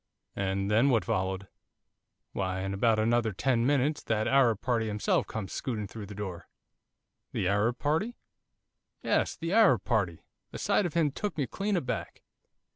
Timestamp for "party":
4.59-4.87, 7.77-8.15, 9.83-10.23